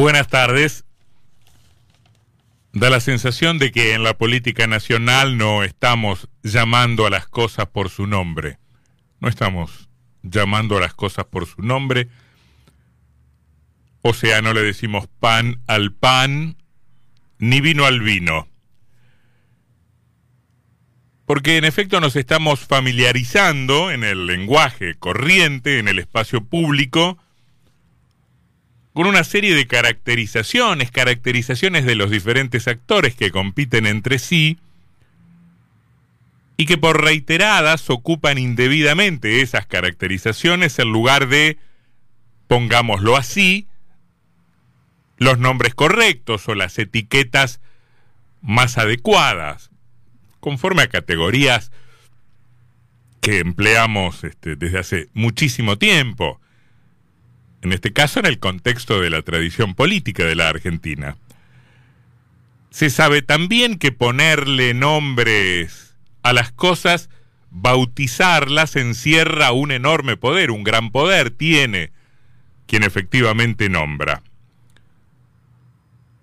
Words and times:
Buenas 0.00 0.28
tardes. 0.28 0.86
Da 2.72 2.88
la 2.88 3.00
sensación 3.00 3.58
de 3.58 3.70
que 3.70 3.92
en 3.92 4.02
la 4.02 4.16
política 4.16 4.66
nacional 4.66 5.36
no 5.36 5.62
estamos 5.62 6.30
llamando 6.42 7.04
a 7.04 7.10
las 7.10 7.26
cosas 7.26 7.66
por 7.66 7.90
su 7.90 8.06
nombre. 8.06 8.58
No 9.20 9.28
estamos 9.28 9.90
llamando 10.22 10.78
a 10.78 10.80
las 10.80 10.94
cosas 10.94 11.26
por 11.26 11.44
su 11.44 11.60
nombre. 11.60 12.08
O 14.00 14.14
sea, 14.14 14.40
no 14.40 14.54
le 14.54 14.62
decimos 14.62 15.06
pan 15.06 15.60
al 15.66 15.92
pan, 15.92 16.56
ni 17.36 17.60
vino 17.60 17.84
al 17.84 18.00
vino. 18.00 18.48
Porque 21.26 21.58
en 21.58 21.66
efecto 21.66 22.00
nos 22.00 22.16
estamos 22.16 22.60
familiarizando 22.60 23.90
en 23.90 24.04
el 24.04 24.26
lenguaje 24.26 24.94
corriente, 24.94 25.78
en 25.78 25.88
el 25.88 25.98
espacio 25.98 26.42
público, 26.42 27.18
con 28.92 29.06
una 29.06 29.24
serie 29.24 29.54
de 29.54 29.66
caracterizaciones, 29.66 30.90
caracterizaciones 30.90 31.84
de 31.84 31.94
los 31.94 32.10
diferentes 32.10 32.66
actores 32.66 33.14
que 33.14 33.30
compiten 33.30 33.86
entre 33.86 34.18
sí 34.18 34.58
y 36.56 36.66
que 36.66 36.76
por 36.76 37.02
reiteradas 37.02 37.88
ocupan 37.88 38.36
indebidamente 38.36 39.40
esas 39.40 39.66
caracterizaciones 39.66 40.78
en 40.78 40.92
lugar 40.92 41.28
de, 41.28 41.56
pongámoslo 42.48 43.16
así, 43.16 43.66
los 45.16 45.38
nombres 45.38 45.74
correctos 45.74 46.48
o 46.48 46.54
las 46.54 46.78
etiquetas 46.78 47.60
más 48.42 48.76
adecuadas, 48.76 49.70
conforme 50.40 50.82
a 50.82 50.88
categorías 50.88 51.70
que 53.20 53.38
empleamos 53.38 54.24
este, 54.24 54.56
desde 54.56 54.78
hace 54.78 55.08
muchísimo 55.12 55.78
tiempo 55.78 56.40
en 57.62 57.72
este 57.72 57.92
caso 57.92 58.20
en 58.20 58.26
el 58.26 58.38
contexto 58.38 59.00
de 59.00 59.10
la 59.10 59.22
tradición 59.22 59.74
política 59.74 60.24
de 60.24 60.34
la 60.34 60.48
Argentina. 60.48 61.16
Se 62.70 62.88
sabe 62.90 63.22
también 63.22 63.78
que 63.78 63.92
ponerle 63.92 64.74
nombres 64.74 65.96
a 66.22 66.32
las 66.32 66.52
cosas, 66.52 67.10
bautizarlas, 67.50 68.76
encierra 68.76 69.52
un 69.52 69.72
enorme 69.72 70.16
poder, 70.16 70.50
un 70.50 70.64
gran 70.64 70.90
poder 70.90 71.30
tiene 71.30 71.92
quien 72.66 72.84
efectivamente 72.84 73.68
nombra. 73.68 74.22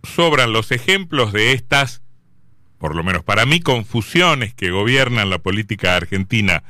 Sobran 0.03 0.53
los 0.53 0.71
ejemplos 0.71 1.33
de 1.33 1.51
estas, 1.51 2.01
por 2.77 2.95
lo 2.95 3.03
menos 3.03 3.23
para 3.23 3.45
mí, 3.45 3.59
confusiones 3.59 4.53
que 4.53 4.71
gobiernan 4.71 5.29
la 5.29 5.39
política 5.39 5.97
argentina 5.97 6.63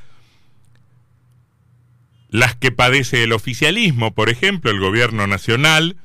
las 2.30 2.56
que 2.56 2.72
padece 2.72 3.24
el 3.24 3.34
oficialismo, 3.34 4.14
por 4.14 4.30
ejemplo, 4.30 4.72
el 4.72 4.80
gobierno 4.80 5.28
nacional, 5.28 5.98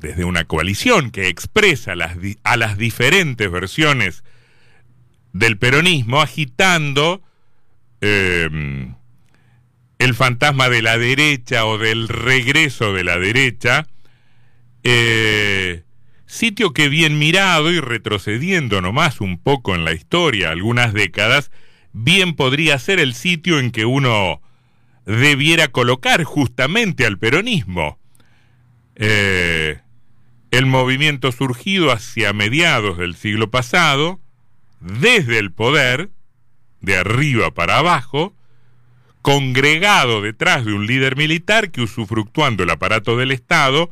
desde 0.00 0.24
una 0.24 0.44
coalición 0.44 1.10
que 1.10 1.28
expresa 1.28 1.94
a 2.42 2.56
las 2.56 2.78
diferentes 2.78 3.50
versiones 3.50 4.24
del 5.32 5.58
peronismo, 5.58 6.20
agitando 6.20 7.22
em, 8.00 8.94
el 9.98 10.14
fantasma 10.14 10.68
de 10.68 10.82
la 10.82 10.98
derecha 10.98 11.66
o 11.66 11.78
del 11.78 12.08
regreso 12.08 12.92
de 12.92 13.04
la 13.04 13.18
derecha, 13.18 13.86
eh, 14.82 15.82
sitio 16.26 16.72
que 16.72 16.88
bien 16.88 17.18
mirado 17.18 17.70
y 17.70 17.80
retrocediendo 17.80 18.80
nomás 18.80 19.20
un 19.20 19.38
poco 19.38 19.74
en 19.74 19.84
la 19.84 19.92
historia, 19.92 20.50
algunas 20.50 20.92
décadas, 20.92 21.50
bien 21.98 22.34
podría 22.34 22.78
ser 22.78 23.00
el 23.00 23.14
sitio 23.14 23.58
en 23.58 23.70
que 23.70 23.86
uno 23.86 24.42
debiera 25.06 25.68
colocar 25.68 26.24
justamente 26.24 27.06
al 27.06 27.18
peronismo. 27.18 27.98
Eh, 28.96 29.80
el 30.50 30.66
movimiento 30.66 31.32
surgido 31.32 31.90
hacia 31.90 32.34
mediados 32.34 32.98
del 32.98 33.14
siglo 33.14 33.50
pasado, 33.50 34.20
desde 34.80 35.38
el 35.38 35.52
poder, 35.52 36.10
de 36.82 36.98
arriba 36.98 37.52
para 37.52 37.78
abajo, 37.78 38.34
congregado 39.22 40.20
detrás 40.20 40.66
de 40.66 40.74
un 40.74 40.86
líder 40.86 41.16
militar 41.16 41.70
que 41.70 41.80
usufructuando 41.80 42.62
el 42.62 42.70
aparato 42.70 43.16
del 43.16 43.32
Estado, 43.32 43.90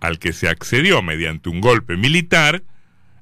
al 0.00 0.18
que 0.18 0.32
se 0.32 0.48
accedió 0.48 1.00
mediante 1.00 1.48
un 1.48 1.60
golpe 1.60 1.96
militar, 1.96 2.64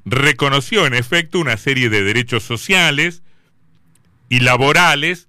reconoció 0.07 0.87
en 0.87 0.95
efecto 0.95 1.39
una 1.39 1.59
serie 1.59 1.91
de 1.91 2.03
derechos 2.03 2.43
sociales, 2.43 3.23
y 4.29 4.41
laborales 4.41 5.29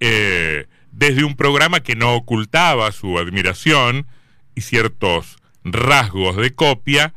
eh, 0.00 0.66
desde 0.92 1.24
un 1.24 1.36
programa 1.36 1.80
que 1.80 1.96
no 1.96 2.14
ocultaba 2.14 2.90
su 2.92 3.18
admiración 3.18 4.06
y 4.54 4.62
ciertos 4.62 5.36
rasgos 5.64 6.36
de 6.36 6.54
copia 6.54 7.14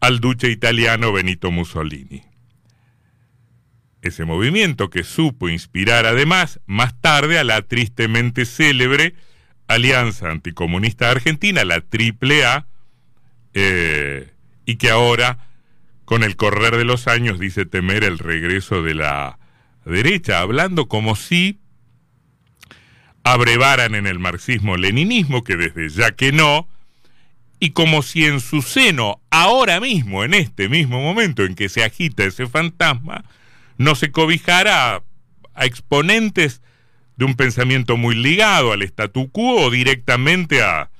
al 0.00 0.20
duce 0.20 0.48
italiano 0.50 1.12
Benito 1.12 1.50
Mussolini. 1.50 2.22
Ese 4.00 4.24
movimiento 4.24 4.90
que 4.90 5.02
supo 5.02 5.48
inspirar 5.48 6.06
además 6.06 6.60
más 6.66 7.00
tarde 7.00 7.38
a 7.38 7.44
la 7.44 7.62
tristemente 7.62 8.44
célebre 8.44 9.14
Alianza 9.66 10.30
Anticomunista 10.30 11.10
Argentina, 11.10 11.64
la 11.64 11.76
AAA, 11.76 12.66
eh, 13.54 14.32
y 14.64 14.76
que 14.76 14.90
ahora, 14.90 15.48
con 16.04 16.22
el 16.22 16.36
correr 16.36 16.76
de 16.76 16.84
los 16.84 17.08
años, 17.08 17.38
dice 17.38 17.66
temer 17.66 18.04
el 18.04 18.18
regreso 18.18 18.82
de 18.82 18.94
la 18.94 19.37
derecha, 19.88 20.40
hablando 20.40 20.86
como 20.88 21.16
si 21.16 21.58
abrevaran 23.24 23.94
en 23.94 24.06
el 24.06 24.18
marxismo-leninismo, 24.18 25.44
que 25.44 25.56
desde 25.56 25.88
ya 25.88 26.12
que 26.12 26.32
no, 26.32 26.68
y 27.60 27.70
como 27.70 28.02
si 28.02 28.24
en 28.24 28.40
su 28.40 28.62
seno, 28.62 29.20
ahora 29.30 29.80
mismo, 29.80 30.24
en 30.24 30.34
este 30.34 30.68
mismo 30.68 31.02
momento 31.02 31.44
en 31.44 31.54
que 31.54 31.68
se 31.68 31.82
agita 31.82 32.24
ese 32.24 32.46
fantasma, 32.46 33.24
no 33.76 33.94
se 33.94 34.12
cobijara 34.12 35.02
a, 35.54 35.64
exponentes 35.66 36.62
de 37.16 37.24
un 37.24 37.34
pensamiento 37.34 37.96
muy 37.96 38.14
ligado 38.14 38.72
al 38.72 38.82
statu 38.82 39.30
quo 39.30 39.66
o 39.66 39.70
directamente 39.70 40.62
a, 40.62 40.90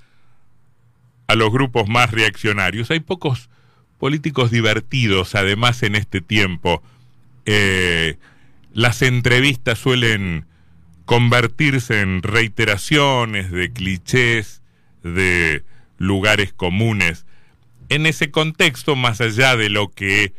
a 1.29 1.35
los 1.37 1.53
grupos 1.53 1.89
más 1.89 2.11
reaccionarios. 2.11 2.91
Hay 2.91 3.01
pocos 3.01 3.51
políticos 3.99 4.51
divertidos, 4.51 5.35
además, 5.35 5.83
en 5.85 5.95
este 5.95 6.21
tiempo. 6.21 6.83
Eh, 7.47 8.17
las 8.79 9.03
entrevistas 9.03 9.77
suelen 9.77 10.47
convertirse 11.05 12.01
en 12.01 12.23
reiteraciones 12.23 13.51
de 13.51 13.73
clichés, 13.73 14.63
de 15.03 15.65
lugares 15.97 16.53
comunes. 16.53 17.27
En 17.89 18.07
ese 18.07 18.31
contexto, 18.31 18.95
más 18.95 19.21
allá 19.21 19.57
de 19.57 19.69
lo 19.69 19.89
que 19.89 20.33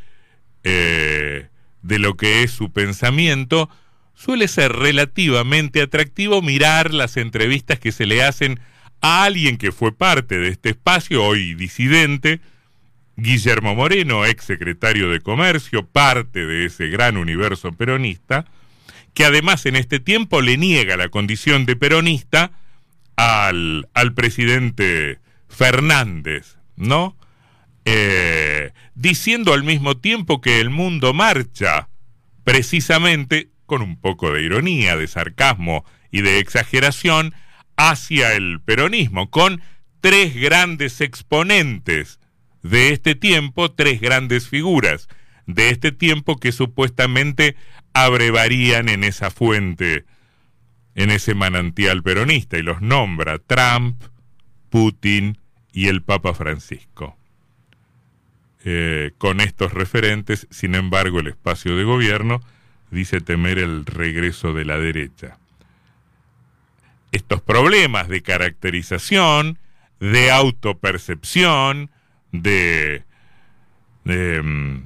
eh, 0.64 1.50
de 1.82 2.00
lo 2.00 2.16
que 2.16 2.44
es 2.44 2.52
su 2.52 2.72
pensamiento, 2.72 3.70
suele 4.14 4.48
ser 4.48 4.72
relativamente 4.72 5.82
atractivo 5.82 6.42
mirar 6.42 6.94
las 6.94 7.18
entrevistas 7.18 7.78
que 7.78 7.92
se 7.92 8.06
le 8.06 8.24
hacen 8.24 8.62
a 9.02 9.26
alguien 9.26 9.58
que 9.58 9.74
fue 9.74 9.92
parte 9.92 10.38
de 10.38 10.48
este 10.48 10.70
espacio, 10.70 11.26
hoy 11.26 11.56
disidente, 11.56 12.40
Guillermo 13.20 13.76
Moreno, 13.76 14.26
ex 14.26 14.46
secretario 14.46 15.10
de 15.10 15.22
Comercio, 15.22 15.86
parte 15.86 16.46
de 16.46 16.66
ese 16.66 16.88
gran 16.88 17.18
universo 17.18 17.72
peronista, 17.72 18.46
que 19.14 19.26
además 19.26 19.66
en 19.66 19.76
este 19.76 20.00
tiempo 20.00 20.42
le 20.42 20.58
niega 20.58 20.98
la 20.98 21.10
condición 21.10 21.66
de 21.66 21.76
peronista 21.76 22.52
al, 23.16 23.90
al 23.94 24.14
presidente 24.14 25.20
Fernández, 25.48 26.58
¿no? 26.76 27.18
Eh, 27.86 28.72
diciendo 28.96 29.54
al 29.54 29.64
mismo 29.64 29.98
tiempo 29.98 30.42
que 30.42 30.60
el 30.60 30.70
mundo 30.70 31.14
marcha 31.14 31.90
precisamente 32.44 33.50
con 33.66 33.82
un 33.82 34.00
poco 34.00 34.32
de 34.32 34.44
ironía, 34.44 34.96
de 34.96 35.08
sarcasmo 35.08 35.86
y 36.12 36.22
de 36.22 36.40
exageración 36.40 37.34
hacia 37.76 38.34
el 38.34 38.62
peronismo, 38.62 39.30
con 39.30 39.62
tres 40.02 40.36
grandes 40.36 41.02
exponentes 41.02 42.19
de 42.64 42.92
este 42.92 43.16
tiempo 43.16 43.72
tres 43.72 44.02
grandes 44.02 44.48
figuras 44.48 45.08
de 45.50 45.70
este 45.72 45.92
tiempo 45.92 46.40
que 46.40 46.52
supuestamente 46.52 47.56
abrevarían 47.94 48.88
en 48.88 49.04
esa 49.04 49.32
fuente, 49.32 50.06
en 50.94 51.10
ese 51.10 51.34
manantial 51.34 52.04
peronista, 52.04 52.60
y 52.60 52.62
los 52.62 52.84
nombra 52.84 53.40
Trump, 53.40 54.04
Putin 54.70 55.40
y 55.74 55.88
el 55.88 56.04
Papa 56.04 56.36
Francisco. 56.36 57.18
Eh, 58.64 59.14
con 59.18 59.42
estos 59.42 59.74
referentes, 59.74 60.46
sin 60.52 60.76
embargo, 60.76 61.20
el 61.20 61.28
espacio 61.28 61.76
de 61.76 61.84
gobierno 61.84 62.42
dice 62.92 63.20
temer 63.20 63.58
el 63.58 63.88
regreso 63.88 64.54
de 64.54 64.66
la 64.66 64.78
derecha. 64.78 65.40
Estos 67.12 67.42
problemas 67.42 68.08
de 68.08 68.22
caracterización, 68.22 69.58
de 70.00 70.30
autopercepción, 70.30 71.90
de, 72.32 73.04
mm, 74.06 74.78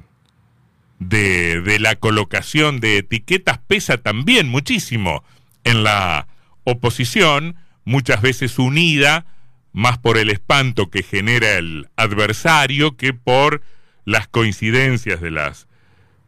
de, 0.98 1.60
de, 1.60 1.78
la 1.78 1.96
colocación 1.96 2.80
de 2.80 2.98
etiquetas 2.98 3.58
pesa 3.58 3.98
también 3.98 4.48
muchísimo 4.48 5.24
en 5.64 5.84
la 5.84 6.28
oposición, 6.64 7.56
muchas 7.84 8.22
veces 8.22 8.58
unida 8.58 9.26
más 9.72 9.98
por 9.98 10.18
el 10.18 10.30
espanto 10.30 10.88
que 10.88 11.02
genera 11.02 11.58
el 11.58 11.88
adversario 11.96 12.96
que 12.96 13.12
por 13.12 13.62
las 14.04 14.28
coincidencias 14.28 15.20
de 15.20 15.32
las 15.32 15.66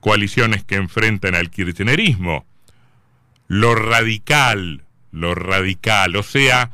coaliciones 0.01 0.65
que 0.65 0.75
enfrentan 0.77 1.35
al 1.35 1.51
kirchnerismo. 1.51 2.45
Lo 3.49 3.75
radical, 3.75 4.85
lo 5.13 5.35
radical, 5.35 6.17
o 6.17 6.23
sea, 6.23 6.73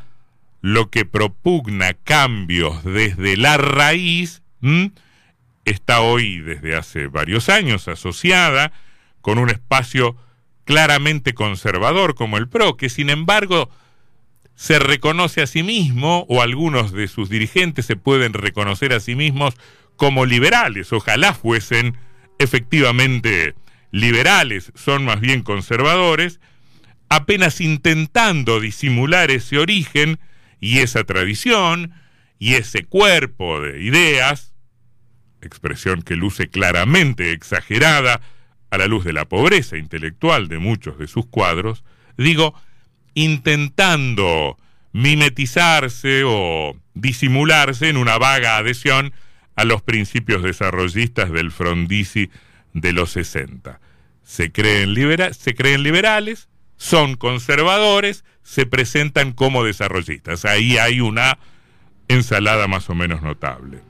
lo 0.62 0.90
que 0.90 1.04
propugna 1.04 1.92
cambios 1.92 2.84
desde 2.84 3.36
la 3.36 3.58
raíz, 3.58 4.42
está 5.64 6.00
hoy 6.00 6.38
desde 6.38 6.76
hace 6.76 7.08
varios 7.08 7.48
años 7.48 7.88
asociada 7.88 8.72
con 9.20 9.38
un 9.38 9.50
espacio 9.50 10.16
claramente 10.64 11.34
conservador 11.34 12.14
como 12.14 12.38
el 12.38 12.48
PRO, 12.48 12.76
que 12.76 12.88
sin 12.88 13.10
embargo 13.10 13.68
se 14.54 14.78
reconoce 14.78 15.42
a 15.42 15.48
sí 15.48 15.64
mismo, 15.64 16.26
o 16.28 16.42
algunos 16.42 16.92
de 16.92 17.08
sus 17.08 17.28
dirigentes 17.28 17.84
se 17.86 17.96
pueden 17.96 18.32
reconocer 18.32 18.92
a 18.92 19.00
sí 19.00 19.16
mismos 19.16 19.54
como 19.96 20.26
liberales. 20.26 20.92
Ojalá 20.92 21.34
fuesen 21.34 21.96
efectivamente 22.38 23.56
liberales, 23.90 24.70
son 24.76 25.04
más 25.04 25.20
bien 25.20 25.42
conservadores, 25.42 26.38
apenas 27.08 27.60
intentando 27.60 28.60
disimular 28.60 29.32
ese 29.32 29.58
origen 29.58 30.20
y 30.62 30.78
esa 30.78 31.04
tradición 31.04 31.92
y 32.38 32.54
ese 32.54 32.84
cuerpo 32.84 33.60
de 33.60 33.82
ideas, 33.82 34.54
expresión 35.42 36.02
que 36.02 36.16
luce 36.16 36.48
claramente 36.48 37.32
exagerada 37.32 38.22
a 38.70 38.78
la 38.78 38.86
luz 38.86 39.04
de 39.04 39.12
la 39.12 39.26
pobreza 39.26 39.76
intelectual 39.76 40.48
de 40.48 40.58
muchos 40.58 40.98
de 40.98 41.08
sus 41.08 41.26
cuadros, 41.26 41.84
digo, 42.16 42.54
intentando 43.14 44.56
mimetizarse 44.92 46.22
o 46.24 46.76
disimularse 46.94 47.88
en 47.88 47.96
una 47.96 48.16
vaga 48.16 48.56
adhesión 48.56 49.12
a 49.56 49.64
los 49.64 49.82
principios 49.82 50.44
desarrollistas 50.44 51.32
del 51.32 51.50
Frondizi 51.50 52.30
de 52.72 52.92
los 52.92 53.10
60. 53.10 53.80
Se 54.22 54.52
creen, 54.52 54.94
se 55.34 55.54
creen 55.54 55.82
liberales, 55.82 56.48
son 56.76 57.14
conservadores, 57.16 58.24
se 58.42 58.66
presentan 58.66 59.32
como 59.32 59.64
desarrollistas. 59.64 60.44
Ahí 60.44 60.78
hay 60.78 61.00
una 61.00 61.38
ensalada 62.08 62.66
más 62.68 62.90
o 62.90 62.94
menos 62.94 63.22
notable. 63.22 63.80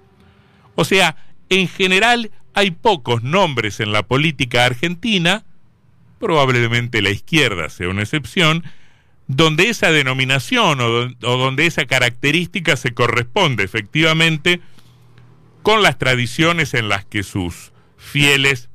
O 0.75 0.85
sea, 0.85 1.17
en 1.49 1.69
general 1.69 2.31
hay 2.55 2.71
pocos 2.71 3.23
nombres 3.23 3.81
en 3.81 3.93
la 3.93 4.03
política 4.03 4.65
argentina, 4.65 5.45
probablemente 6.19 7.03
la 7.03 7.11
izquierda 7.11 7.69
sea 7.69 7.89
una 7.89 8.03
excepción, 8.03 8.65
donde 9.27 9.69
esa 9.69 9.91
denominación 9.91 10.81
o, 10.81 11.09
donde 11.21 11.67
esa 11.67 11.87
característica 11.87 12.77
se 12.77 12.93
corresponde 12.93 13.65
efectivamente 13.65 14.61
con 15.63 15.83
las 15.83 15.99
tradiciones 15.99 16.75
en 16.75 16.89
las 16.89 17.05
que 17.05 17.23
sus 17.23 17.73
fieles 17.97 18.69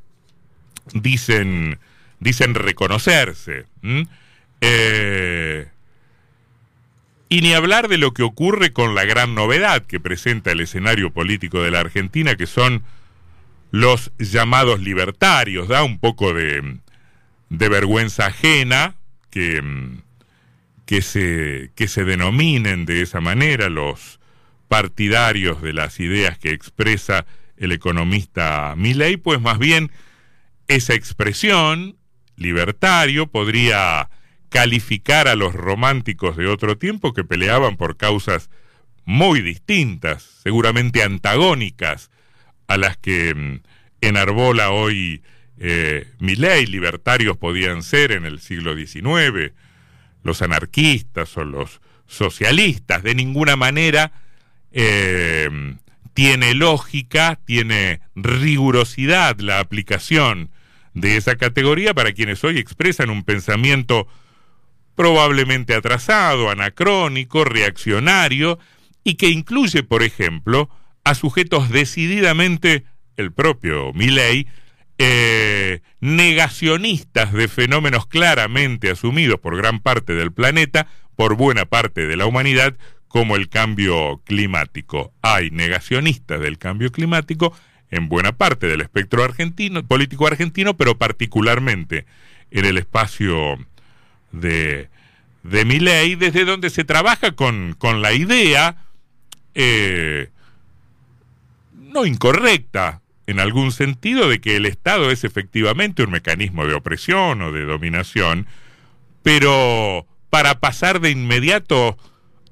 dicen, 0.94 1.80
dicen 2.20 2.56
reconocerse. 2.56 3.66
Eh, 4.62 5.68
y 7.30 7.42
ni 7.42 7.54
hablar 7.54 7.88
de 7.88 7.98
lo 7.98 8.14
que 8.14 8.24
ocurre 8.24 8.72
con 8.72 8.96
la 8.96 9.06
gran 9.06 9.36
novedad 9.36 9.86
que 9.86 10.00
presenta 10.00 10.52
el 10.52 10.62
escenario 10.62 11.12
político 11.12 11.62
de 11.62 11.72
la 11.72 11.82
Argentina, 11.82 12.36
que 12.36 12.48
son 12.48 12.84
los 13.72 14.12
llamados 14.18 14.80
libertarios. 14.80 15.68
Da 15.68 15.84
un 15.84 16.00
poco 16.00 16.34
de, 16.34 16.78
de 17.50 17.70
vergüenza 17.70 18.28
ajena 18.28 18.96
que 19.30 19.62
que 20.88 21.02
se, 21.02 21.70
que 21.76 21.90
se 21.90 22.06
denominen 22.06 22.86
de 22.86 23.02
esa 23.02 23.20
manera 23.20 23.70
los 23.70 24.20
partidarios 24.70 25.62
de 25.62 25.74
las 25.74 26.00
ideas 26.00 26.40
que 26.40 26.52
expresa 26.52 27.26
el 27.58 27.74
economista 27.74 28.74
Milley, 28.78 29.18
pues 29.18 29.42
más 29.42 29.60
bien 29.60 29.92
esa 30.70 30.94
expresión, 30.94 31.98
libertario, 32.38 33.28
podría 33.28 34.10
calificar 34.50 35.28
a 35.28 35.36
los 35.36 35.54
románticos 35.54 36.38
de 36.38 36.48
otro 36.48 36.78
tiempo 36.78 37.14
que 37.14 37.24
peleaban 37.24 37.76
por 37.76 37.98
causas 37.98 38.50
muy 39.04 39.42
distintas, 39.42 40.24
seguramente 40.44 41.04
antagónicas 41.04 42.10
a 42.68 42.78
las 42.78 42.98
que 42.98 43.34
mm, 43.34 43.60
enarbola 44.02 44.72
hoy 44.72 45.24
eh, 45.58 46.08
Milley. 46.20 46.66
Libertarios 46.68 47.38
podían 47.38 47.84
ser 47.84 48.12
en 48.12 48.26
el 48.26 48.40
siglo 48.40 48.76
XIX, 48.76 49.54
los 50.24 50.42
anarquistas 50.42 51.36
o 51.38 51.44
los 51.44 51.82
socialistas. 52.06 53.04
De 53.04 53.16
ninguna 53.16 53.56
manera 53.56 54.12
eh, 54.72 55.50
tiene 56.14 56.54
lógica, 56.54 57.40
tiene 57.46 58.02
rigurosidad 58.16 59.40
la 59.40 59.60
aplicación 59.60 60.52
de 61.00 61.18
esa 61.18 61.36
categoría 61.36 61.94
para 61.94 62.12
quienes 62.12 62.44
hoy 62.44 62.58
expresan 62.58 63.10
un 63.10 63.24
pensamiento 63.24 64.08
probablemente 64.96 65.76
atrasado, 65.76 66.50
anacrónico, 66.50 67.44
reaccionario, 67.44 68.58
y 69.04 69.16
que 69.16 69.30
incluye, 69.30 69.84
por 69.84 70.02
ejemplo, 70.04 70.70
a 71.04 71.14
sujetos 71.14 71.70
decididamente, 71.70 72.84
el 73.16 73.32
propio 73.32 73.94
Milley, 73.94 74.48
eh, 74.98 75.82
negacionistas 76.02 77.32
de 77.32 77.48
fenómenos 77.48 78.08
claramente 78.08 78.90
asumidos 78.90 79.40
por 79.40 79.56
gran 79.56 79.80
parte 79.80 80.14
del 80.14 80.34
planeta, 80.34 80.88
por 81.16 81.36
buena 81.36 81.66
parte 81.66 82.08
de 82.08 82.18
la 82.18 82.26
humanidad, 82.26 82.76
como 83.08 83.36
el 83.36 83.50
cambio 83.50 84.22
climático. 84.26 85.14
Hay 85.22 85.52
negacionistas 85.52 86.42
del 86.42 86.58
cambio 86.58 86.92
climático 86.92 87.54
en 87.92 88.10
buena 88.10 88.34
parte 88.34 88.68
del 88.68 88.82
espectro 88.82 89.24
argentino, 89.24 89.84
político 89.86 90.28
argentino, 90.28 90.76
pero 90.76 90.98
particularmente 90.98 92.06
en 92.52 92.66
el 92.66 92.78
espacio 92.78 93.58
de, 94.32 94.90
de 95.44 95.66
mi 95.66 95.80
ley, 95.80 96.16
desde 96.16 96.46
donde 96.46 96.70
se 96.70 96.84
trabaja 96.84 97.32
con, 97.32 97.76
con 97.78 98.02
la 98.02 98.14
idea 98.14 98.78
eh, 99.56 100.30
no 101.74 102.06
incorrecta, 102.06 103.02
en 103.26 103.40
algún 103.42 103.72
sentido 103.72 104.30
de 104.30 104.40
que 104.40 104.56
el 104.56 104.66
Estado 104.66 105.12
es 105.12 105.24
efectivamente 105.26 106.04
un 106.04 106.12
mecanismo 106.12 106.66
de 106.66 106.76
opresión 106.76 107.42
o 107.42 107.52
de 107.52 107.66
dominación, 107.66 108.48
pero 109.22 110.06
para 110.30 110.60
pasar 110.60 111.02
de 111.02 111.12
inmediato 111.12 111.98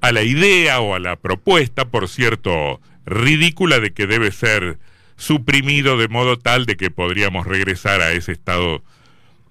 a 0.01 0.11
la 0.11 0.23
idea 0.23 0.81
o 0.81 0.95
a 0.95 0.99
la 0.99 1.15
propuesta, 1.15 1.85
por 1.85 2.09
cierto, 2.09 2.81
ridícula 3.05 3.79
de 3.79 3.93
que 3.93 4.05
debe 4.05 4.31
ser 4.31 4.77
suprimido 5.17 5.97
de 5.97 6.07
modo 6.07 6.37
tal 6.37 6.65
de 6.65 6.77
que 6.77 6.91
podríamos 6.91 7.47
regresar 7.47 8.01
a 8.01 8.11
ese 8.11 8.31
estado 8.31 8.83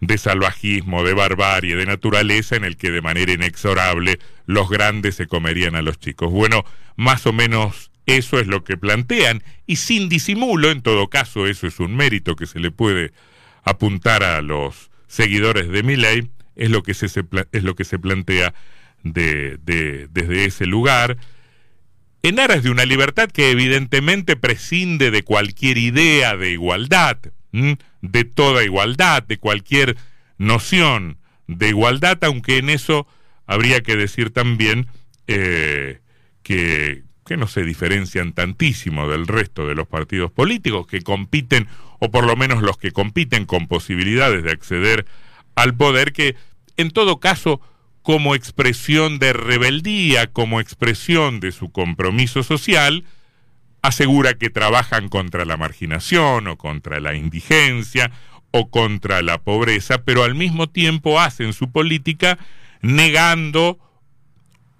de 0.00 0.18
salvajismo, 0.18 1.02
de 1.02 1.14
barbarie, 1.14 1.76
de 1.76 1.86
naturaleza 1.86 2.56
en 2.56 2.64
el 2.64 2.76
que 2.76 2.90
de 2.90 3.00
manera 3.00 3.32
inexorable 3.32 4.18
los 4.46 4.68
grandes 4.68 5.14
se 5.14 5.26
comerían 5.26 5.76
a 5.76 5.82
los 5.82 5.98
chicos. 5.98 6.30
Bueno, 6.30 6.64
más 6.96 7.26
o 7.26 7.32
menos 7.32 7.90
eso 8.06 8.38
es 8.38 8.46
lo 8.46 8.64
que 8.64 8.76
plantean 8.76 9.42
y 9.66 9.76
sin 9.76 10.08
disimulo, 10.08 10.70
en 10.70 10.82
todo 10.82 11.08
caso, 11.08 11.46
eso 11.46 11.66
es 11.66 11.80
un 11.80 11.96
mérito 11.96 12.36
que 12.36 12.46
se 12.46 12.60
le 12.60 12.70
puede 12.70 13.12
apuntar 13.62 14.22
a 14.22 14.42
los 14.42 14.90
seguidores 15.06 15.68
de 15.68 15.82
Milley, 15.82 16.28
es 16.54 16.70
lo 16.70 16.82
que 16.82 16.94
se, 16.94 17.06
es 17.06 17.62
lo 17.62 17.74
que 17.74 17.84
se 17.84 17.98
plantea 17.98 18.54
de, 19.02 19.58
desde 19.64 20.44
ese 20.44 20.66
lugar, 20.66 21.16
en 22.24 22.40
aras 22.40 22.62
de 22.62 22.70
una 22.70 22.84
libertad 22.84 23.30
que 23.30 23.50
evidentemente 23.50 24.34
prescinde 24.34 25.10
de 25.10 25.22
cualquier 25.22 25.78
idea 25.78 26.36
de 26.36 26.50
igualdad, 26.50 27.18
de 27.52 28.24
toda 28.24 28.64
igualdad, 28.64 29.22
de 29.22 29.38
cualquier 29.38 29.96
noción 30.38 31.18
de 31.46 31.68
igualdad, 31.68 32.18
aunque 32.24 32.56
en 32.56 32.70
eso 32.70 33.06
habría 33.46 33.82
que 33.82 33.94
decir 33.94 34.30
también 34.30 34.88
eh, 35.28 36.00
que 36.42 37.04
que 37.24 37.36
no 37.36 37.46
se 37.46 37.62
diferencian 37.62 38.32
tantísimo 38.32 39.08
del 39.08 39.26
resto 39.26 39.66
de 39.66 39.74
los 39.74 39.88
partidos 39.88 40.30
políticos 40.30 40.86
que 40.86 41.02
compiten, 41.02 41.68
o 41.98 42.10
por 42.10 42.26
lo 42.26 42.36
menos 42.36 42.62
los 42.62 42.76
que 42.76 42.92
compiten 42.92 43.46
con 43.46 43.66
posibilidades 43.66 44.42
de 44.42 44.50
acceder 44.50 45.06
al 45.54 45.74
poder, 45.74 46.12
que 46.12 46.36
en 46.76 46.90
todo 46.90 47.20
caso, 47.20 47.60
como 48.04 48.34
expresión 48.34 49.18
de 49.18 49.32
rebeldía, 49.32 50.30
como 50.30 50.60
expresión 50.60 51.40
de 51.40 51.52
su 51.52 51.72
compromiso 51.72 52.42
social, 52.42 53.04
asegura 53.80 54.34
que 54.34 54.50
trabajan 54.50 55.08
contra 55.08 55.46
la 55.46 55.56
marginación 55.56 56.46
o 56.48 56.58
contra 56.58 57.00
la 57.00 57.14
indigencia 57.14 58.12
o 58.50 58.68
contra 58.68 59.22
la 59.22 59.38
pobreza, 59.38 60.02
pero 60.04 60.22
al 60.22 60.34
mismo 60.34 60.68
tiempo 60.68 61.18
hacen 61.18 61.54
su 61.54 61.72
política 61.72 62.36
negando 62.82 63.78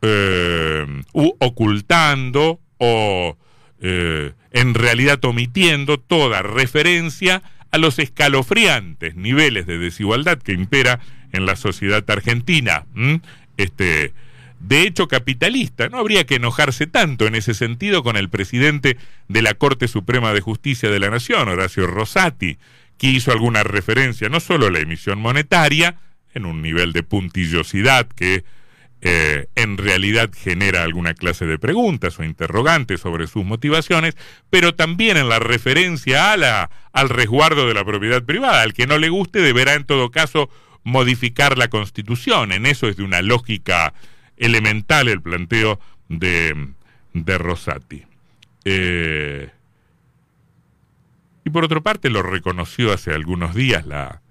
eh, 0.02 0.86
ocultando 1.12 2.60
o 2.76 3.38
eh, 3.80 4.32
en 4.50 4.74
realidad 4.74 5.24
omitiendo 5.24 5.98
toda 5.98 6.42
referencia 6.42 7.42
a 7.70 7.78
los 7.78 7.98
escalofriantes 7.98 9.16
niveles 9.16 9.66
de 9.66 9.78
desigualdad 9.78 10.36
que 10.38 10.52
impera 10.52 11.00
en 11.34 11.46
la 11.46 11.56
sociedad 11.56 12.04
argentina. 12.08 12.86
Este, 13.56 14.12
de 14.60 14.82
hecho 14.82 15.08
capitalista. 15.08 15.88
No 15.88 15.98
habría 15.98 16.24
que 16.24 16.36
enojarse 16.36 16.86
tanto 16.86 17.26
en 17.26 17.34
ese 17.34 17.54
sentido 17.54 18.02
con 18.02 18.16
el 18.16 18.30
presidente 18.30 18.96
de 19.28 19.42
la 19.42 19.54
Corte 19.54 19.88
Suprema 19.88 20.32
de 20.32 20.40
Justicia 20.40 20.90
de 20.90 20.98
la 20.98 21.10
Nación, 21.10 21.48
Horacio 21.48 21.86
Rosati, 21.86 22.58
que 22.98 23.08
hizo 23.08 23.32
alguna 23.32 23.62
referencia 23.62 24.28
no 24.28 24.40
solo 24.40 24.66
a 24.66 24.70
la 24.70 24.80
emisión 24.80 25.18
monetaria, 25.18 25.96
en 26.32 26.46
un 26.46 26.62
nivel 26.62 26.92
de 26.92 27.04
puntillosidad 27.04 28.08
que 28.08 28.44
eh, 29.02 29.46
en 29.54 29.76
realidad 29.76 30.30
genera 30.34 30.82
alguna 30.82 31.14
clase 31.14 31.46
de 31.46 31.58
preguntas 31.58 32.18
o 32.18 32.24
interrogantes 32.24 33.00
sobre 33.00 33.26
sus 33.26 33.44
motivaciones, 33.44 34.16
pero 34.50 34.74
también 34.74 35.16
en 35.16 35.28
la 35.28 35.38
referencia 35.38 36.32
a 36.32 36.36
la, 36.36 36.70
al 36.92 37.08
resguardo 37.08 37.68
de 37.68 37.74
la 37.74 37.84
propiedad 37.84 38.24
privada. 38.24 38.62
Al 38.62 38.72
que 38.72 38.86
no 38.86 38.98
le 38.98 39.10
guste 39.10 39.40
deberá 39.40 39.74
en 39.74 39.84
todo 39.84 40.10
caso 40.10 40.48
modificar 40.84 41.58
la 41.58 41.68
constitución. 41.68 42.52
En 42.52 42.66
eso 42.66 42.88
es 42.88 42.96
de 42.96 43.02
una 43.02 43.22
lógica 43.22 43.94
elemental 44.36 45.08
el 45.08 45.20
planteo 45.20 45.80
de, 46.08 46.68
de 47.12 47.38
Rosati. 47.38 48.04
Eh, 48.64 49.50
y 51.44 51.50
por 51.50 51.64
otra 51.64 51.80
parte 51.80 52.08
lo 52.08 52.22
reconoció 52.22 52.92
hace 52.92 53.12
algunos 53.12 53.54
días 53.54 53.86
la, 53.86 54.22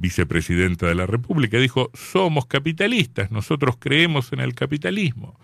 vicepresidenta 0.00 0.86
de 0.86 0.94
la 0.94 1.06
República, 1.06 1.58
dijo, 1.58 1.90
somos 1.92 2.46
capitalistas, 2.46 3.30
nosotros 3.30 3.76
creemos 3.78 4.32
en 4.32 4.40
el 4.40 4.54
capitalismo, 4.54 5.38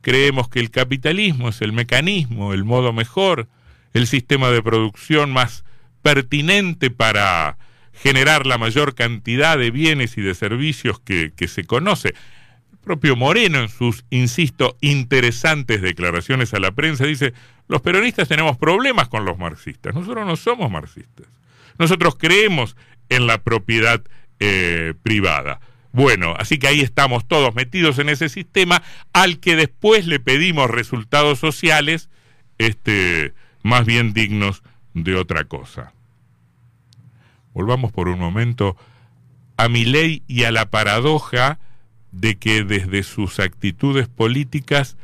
creemos 0.00 0.48
que 0.48 0.58
el 0.58 0.72
capitalismo 0.72 1.48
es 1.48 1.62
el 1.62 1.72
mecanismo, 1.72 2.52
el 2.52 2.64
modo 2.64 2.92
mejor, 2.92 3.48
el 3.94 4.08
sistema 4.08 4.50
de 4.50 4.62
producción 4.64 5.32
más 5.32 5.64
pertinente 6.02 6.90
para 6.90 7.56
generar 8.02 8.46
la 8.46 8.58
mayor 8.58 8.94
cantidad 8.94 9.58
de 9.58 9.70
bienes 9.70 10.16
y 10.16 10.22
de 10.22 10.34
servicios 10.34 11.00
que, 11.00 11.32
se 11.46 11.64
conoce. 11.64 12.14
El 12.72 12.78
propio 12.78 13.14
Moreno, 13.14 13.58
en 13.60 13.68
sus, 13.68 14.04
insisto, 14.10 14.76
interesantes 14.80 15.82
declaraciones 15.82 16.54
a 16.54 16.60
la 16.60 16.72
prensa, 16.72 17.04
dice, 17.04 17.34
los 17.68 17.82
peronistas 17.82 18.28
tenemos 18.28 18.56
problemas 18.56 19.08
con 19.08 19.24
los 19.24 19.38
marxistas, 19.38 19.94
nosotros 19.94 20.26
no 20.26 20.36
somos 20.36 20.70
marxistas. 20.70 21.26
Nosotros 21.78 22.16
creemos 22.18 22.76
en 23.10 23.26
la 23.26 23.42
propiedad 23.42 24.02
eh, 24.38 24.94
privada. 25.02 25.60
Bueno, 25.92 26.34
así 26.38 26.58
que 26.58 26.68
ahí 26.68 26.80
estamos 26.80 27.26
todos 27.26 27.54
metidos 27.54 27.98
en 27.98 28.08
ese 28.08 28.28
sistema 28.28 28.82
al 29.12 29.40
que 29.40 29.56
después 29.56 30.06
le 30.06 30.20
pedimos 30.20 30.70
resultados 30.70 31.38
sociales 31.38 32.08
este, 32.58 33.34
más 33.62 33.84
bien 33.84 34.12
dignos 34.12 34.62
de 34.94 35.16
otra 35.16 35.44
cosa. 35.44 35.92
Volvamos 37.60 37.92
por 37.92 38.08
un 38.08 38.18
momento 38.18 38.74
a 39.58 39.68
mi 39.68 39.84
ley 39.84 40.22
y 40.26 40.44
a 40.44 40.50
la 40.50 40.70
paradoja 40.70 41.58
de 42.10 42.38
que 42.38 42.64
desde 42.64 43.02
sus 43.02 43.38
actitudes 43.38 44.08
políticas 44.08 44.96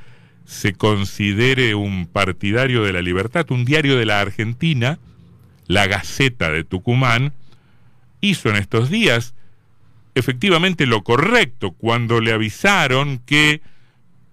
se 0.47 0.73
considere 0.73 1.75
un 1.75 2.07
partidario 2.07 2.83
de 2.83 2.95
la 2.95 3.03
libertad, 3.03 3.45
un 3.51 3.67
diario 3.67 3.99
de 3.99 4.07
la 4.07 4.23
Argentina, 4.23 4.99
la 5.67 5.87
Gaceta 5.87 6.51
de 6.51 6.65
Tucumán, 6.65 7.35
hizo 8.23 8.49
en 8.49 8.57
estos 8.57 8.89
días 8.89 9.35
efectivamente 10.15 10.87
lo 10.87 11.05
correcto 11.05 11.73
cuando 11.73 12.23
le 12.23 12.33
avisaron 12.33 13.19
que 13.19 13.61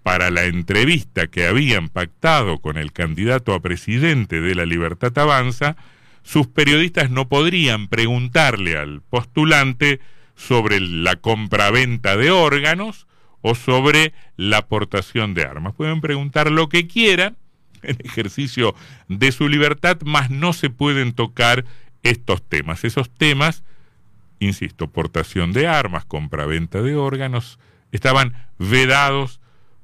para 0.01 0.32
la 0.32 0.46
entrevista 0.46 1.27
que 1.27 1.46
habían 1.46 1.89
pactado 1.89 2.60
con 2.60 2.77
el 2.77 2.94
candidato 2.94 3.53
a 3.53 3.60
presidente 3.60 4.39
de 4.39 4.56
la 4.56 4.65
Libertad 4.65 5.12
Avanza, 5.18 5.75
sus 6.24 6.48
periodistas 6.48 7.10
no 7.10 7.27
podrían 7.27 7.88
preguntarle 7.88 8.77
al 8.77 9.01
postulante 9.01 10.00
sobre 10.36 10.80
la 10.80 11.18
compraventa 11.18 12.18
de 12.18 12.32
órganos 12.32 13.08
o 13.42 13.56
sobre 13.56 14.13
la 14.38 14.60
aportación 14.60 15.34
de 15.34 15.44
armas. 15.44 15.74
Pueden 15.75 16.01
preguntar 16.01 16.51
lo 16.51 16.70
que 16.70 16.88
quieran 16.88 17.38
en 17.84 17.98
ejercicio 18.03 18.74
de 19.10 19.32
su 19.32 19.48
libertad, 19.50 19.98
mas 20.06 20.30
no 20.30 20.53
se 20.53 20.70
pueden 20.70 21.13
tocar 21.13 21.65
estos 22.01 22.42
temas. 22.42 22.84
Esos 22.84 23.10
temas 23.10 23.63
insisto, 24.46 24.88
portación 24.88 25.53
de 25.53 25.68
armas, 25.68 26.06
compraventa 26.06 26.82
de 26.82 26.96
órganos, 26.96 27.60
estaban 27.92 28.34
vedados 28.60 29.39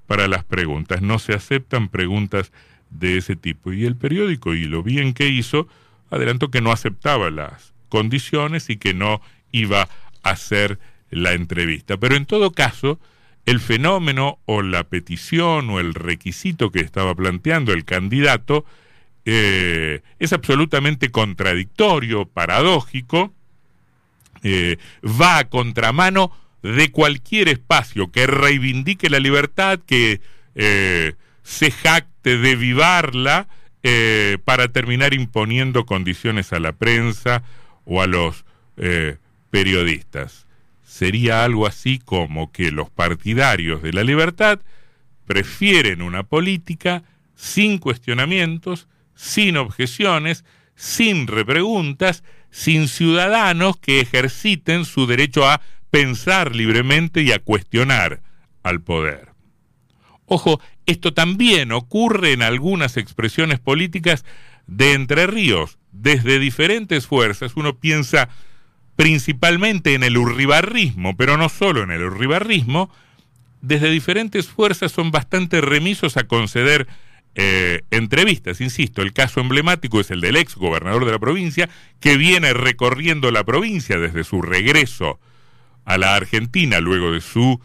para 0.07 0.27
las 0.27 0.43
preguntas. 0.43 1.01
No 1.01 1.19
se 1.19 1.33
aceptan 1.33 1.89
preguntas 1.89 2.51
de 2.89 3.17
ese 3.17 3.35
tipo. 3.35 3.73
Y 3.73 3.85
el 3.85 3.95
periódico, 3.95 4.53
y 4.53 4.65
lo 4.65 4.83
bien 4.83 5.13
que 5.13 5.29
hizo, 5.29 5.67
adelantó 6.09 6.51
que 6.51 6.61
no 6.61 6.71
aceptaba 6.71 7.29
las 7.29 7.73
condiciones 7.89 8.69
y 8.69 8.77
que 8.77 8.93
no 8.93 9.21
iba 9.51 9.89
a 10.23 10.29
hacer 10.29 10.79
la 11.09 11.33
entrevista. 11.33 11.97
Pero 11.97 12.15
en 12.15 12.25
todo 12.25 12.51
caso, 12.51 12.99
el 13.45 13.59
fenómeno 13.59 14.39
o 14.45 14.61
la 14.61 14.83
petición 14.83 15.69
o 15.69 15.79
el 15.79 15.93
requisito 15.93 16.71
que 16.71 16.81
estaba 16.81 17.15
planteando 17.15 17.73
el 17.73 17.85
candidato 17.85 18.65
eh, 19.25 20.01
es 20.19 20.33
absolutamente 20.33 21.09
contradictorio, 21.09 22.25
paradójico, 22.25 23.33
eh, 24.43 24.77
va 25.03 25.39
a 25.39 25.49
contramano 25.49 26.31
de 26.61 26.91
cualquier 26.91 27.49
espacio 27.49 28.11
que 28.11 28.27
reivindique 28.27 29.09
la 29.09 29.19
libertad, 29.19 29.79
que 29.85 30.21
eh, 30.55 31.13
se 31.43 31.71
jacte 31.71 32.37
de 32.37 32.55
vivarla 32.55 33.47
eh, 33.83 34.37
para 34.43 34.67
terminar 34.69 35.13
imponiendo 35.13 35.85
condiciones 35.85 36.53
a 36.53 36.59
la 36.59 36.73
prensa 36.73 37.43
o 37.85 38.01
a 38.01 38.07
los 38.07 38.45
periodistas. 39.49 40.47
Sería 40.83 41.43
algo 41.43 41.67
así 41.67 41.99
como 41.99 42.53
que 42.53 42.71
los 42.71 42.89
partidarios 42.89 43.81
de 43.81 43.91
la 43.91 44.05
libertad 44.05 44.61
prefieren 45.25 46.01
una 46.01 46.23
política 46.23 47.03
sin 47.35 47.77
cuestionamientos, 47.77 48.87
sin 49.15 49.57
objeciones, 49.57 50.45
sin 50.75 51.27
repreguntas, 51.27 52.23
sin 52.51 52.87
ciudadanos 52.87 53.77
que 53.77 53.99
ejerciten 53.99 54.85
su 54.85 55.07
derecho 55.07 55.47
a 55.47 55.61
pensar 55.89 56.55
libremente 56.55 57.21
y 57.21 57.31
a 57.31 57.39
cuestionar 57.39 58.21
al 58.63 58.81
poder. 58.81 59.29
Ojo, 60.25 60.61
esto 60.89 61.13
también 61.13 61.71
ocurre 61.71 62.33
en 62.33 62.41
algunas 62.41 62.97
expresiones 62.97 63.59
políticas 63.59 64.25
de 64.67 64.93
Entre 64.93 65.27
Ríos. 65.27 65.77
Desde 65.91 66.39
diferentes 66.39 67.07
fuerzas 67.07 67.53
uno 67.55 67.75
piensa 67.77 68.29
principalmente 68.95 69.93
en 69.93 70.03
el 70.03 70.17
urribarrismo, 70.17 71.15
pero 71.15 71.37
no 71.37 71.49
solo 71.49 71.83
en 71.83 71.91
el 71.91 72.03
urribarrismo, 72.03 72.91
desde 73.61 73.89
diferentes 73.89 74.47
fuerzas 74.47 74.91
son 74.91 75.11
bastante 75.11 75.61
remisos 75.61 76.17
a 76.17 76.25
conceder 76.25 76.87
eh, 77.35 77.81
entrevistas. 77.91 78.59
Insisto, 78.59 79.01
el 79.01 79.13
caso 79.13 79.39
emblemático 79.39 79.99
es 79.99 80.11
el 80.11 80.21
del 80.21 80.35
ex 80.35 80.55
gobernador 80.55 81.05
de 81.05 81.11
la 81.11 81.19
provincia, 81.19 81.69
que 81.99 82.17
viene 82.17 82.53
recorriendo 82.53 83.31
la 83.31 83.43
provincia 83.43 83.97
desde 83.97 84.23
su 84.23 84.41
regreso 84.41 85.19
a 85.85 85.97
la 85.97 86.15
Argentina 86.15 86.79
luego 86.79 87.11
de 87.11 87.21
su 87.21 87.61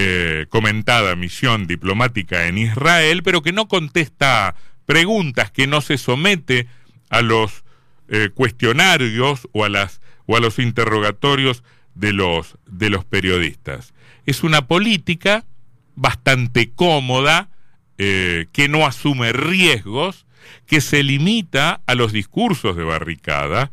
eh, 0.00 0.46
comentada 0.48 1.16
misión 1.16 1.66
diplomática 1.66 2.46
en 2.46 2.56
Israel, 2.56 3.24
pero 3.24 3.42
que 3.42 3.50
no 3.50 3.66
contesta 3.66 4.54
preguntas, 4.86 5.50
que 5.50 5.66
no 5.66 5.80
se 5.80 5.98
somete 5.98 6.68
a 7.10 7.20
los 7.20 7.64
eh, 8.06 8.30
cuestionarios 8.32 9.48
o 9.50 9.64
a, 9.64 9.68
los 9.68 10.58
interrogatorios 10.60 11.64
de 11.96 12.12
los, 12.12 12.58
de 12.66 12.90
los 12.90 13.04
periodistas. 13.06 13.92
Es 14.24 14.44
una 14.44 14.68
política 14.68 15.44
bastante 15.96 16.70
cómoda, 16.70 17.48
eh, 17.98 18.46
que 18.52 18.68
no 18.68 18.86
asume 18.86 19.32
riesgos, 19.32 20.26
que 20.66 20.80
se 20.80 21.02
limita 21.02 21.80
a 21.86 21.96
los 21.96 22.12
discursos 22.12 22.76
de 22.76 22.84
barricada, 22.84 23.72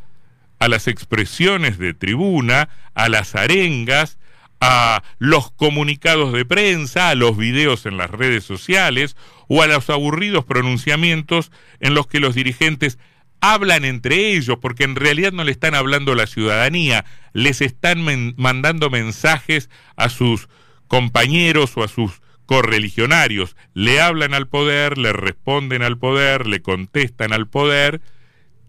a 0.58 0.70
las 0.70 0.88
expresiones 0.88 1.78
de 1.78 1.94
tribuna, 1.94 2.70
a 2.96 3.10
las 3.10 3.36
arengas, 3.36 4.18
a 4.62 5.04
los 5.20 5.52
comunicados 5.52 6.34
de 6.34 6.46
prensa, 6.46 7.10
a 7.10 7.16
los 7.16 7.38
videos 7.38 7.86
en 7.86 7.98
las 7.98 8.10
redes 8.10 8.44
sociales 8.44 9.16
o 9.48 9.62
a 9.62 9.68
los 9.68 9.90
aburridos 9.90 10.46
pronunciamientos 10.46 11.52
en 11.80 11.94
los 11.94 12.08
que 12.08 12.20
los 12.20 12.36
dirigentes 12.36 12.98
hablan 13.42 13.86
entre 13.86 14.36
ellos, 14.36 14.58
porque 14.62 14.86
en 14.86 14.96
realidad 14.96 15.32
no 15.32 15.44
le 15.44 15.52
están 15.52 15.76
hablando 15.76 16.14
a 16.14 16.16
la 16.16 16.28
ciudadanía, 16.28 17.06
les 17.34 17.62
están 17.62 18.04
mandando 18.38 18.90
mensajes 18.90 19.70
a 19.96 20.10
sus 20.10 20.50
compañeros 20.88 21.76
o 21.78 21.84
a 21.84 21.88
sus 21.88 22.22
correligionarios, 22.46 23.56
le 23.74 24.02
hablan 24.02 24.34
al 24.34 24.48
poder, 24.48 24.98
le 24.98 25.14
responden 25.14 25.82
al 25.82 25.98
poder, 25.98 26.48
le 26.48 26.62
contestan 26.62 27.34
al 27.34 27.48
poder, 27.48 28.02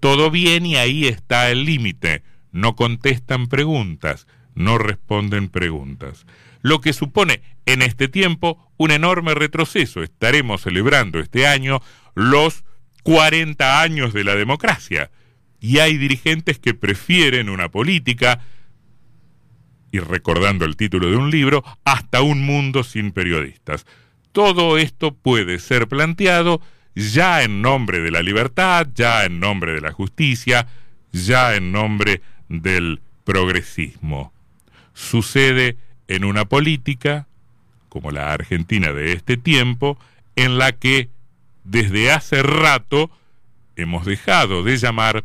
todo 0.00 0.30
bien 0.30 0.66
y 0.66 0.76
ahí 0.76 1.06
está 1.06 1.50
el 1.50 1.64
límite. 1.64 2.22
No 2.52 2.74
contestan 2.74 3.48
preguntas, 3.48 4.26
no 4.56 4.78
responden 4.78 5.48
preguntas. 5.48 6.26
Lo 6.62 6.80
que 6.80 6.92
supone 6.92 7.42
en 7.66 7.82
este 7.82 8.08
tiempo 8.08 8.72
un 8.76 8.90
enorme 8.90 9.34
retroceso. 9.34 10.02
Estaremos 10.02 10.62
celebrando 10.62 11.20
este 11.20 11.46
año 11.46 11.80
los 12.14 12.64
40 13.04 13.80
años 13.80 14.12
de 14.12 14.24
la 14.24 14.34
democracia. 14.34 15.10
Y 15.60 15.78
hay 15.78 15.96
dirigentes 15.96 16.58
que 16.58 16.74
prefieren 16.74 17.48
una 17.48 17.68
política 17.68 18.40
y 19.92 20.00
recordando 20.00 20.64
el 20.64 20.76
título 20.76 21.08
de 21.10 21.16
un 21.16 21.30
libro, 21.30 21.64
hasta 21.84 22.20
un 22.22 22.44
mundo 22.44 22.82
sin 22.82 23.12
periodistas. 23.12 23.86
Todo 24.32 24.76
esto 24.76 25.14
puede 25.14 25.58
ser 25.58 25.88
planteado 25.88 26.60
ya 26.94 27.42
en 27.42 27.62
nombre 27.62 28.00
de 28.00 28.10
la 28.10 28.22
libertad, 28.22 28.88
ya 28.94 29.24
en 29.24 29.40
nombre 29.40 29.72
de 29.72 29.80
la 29.80 29.92
justicia, 29.92 30.66
ya 31.12 31.54
en 31.54 31.72
nombre 31.72 32.20
del 32.48 33.00
progresismo. 33.24 34.32
Sucede 34.96 35.76
en 36.08 36.24
una 36.24 36.46
política, 36.46 37.26
como 37.90 38.10
la 38.12 38.32
Argentina 38.32 38.94
de 38.94 39.12
este 39.12 39.36
tiempo, 39.36 39.98
en 40.36 40.56
la 40.56 40.72
que 40.72 41.10
desde 41.64 42.10
hace 42.10 42.42
rato 42.42 43.10
hemos 43.76 44.06
dejado 44.06 44.62
de 44.62 44.78
llamar 44.78 45.24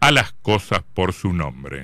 a 0.00 0.12
las 0.12 0.32
cosas 0.32 0.82
por 0.92 1.14
su 1.14 1.32
nombre. 1.32 1.80